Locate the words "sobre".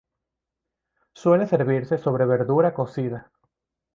1.99-2.25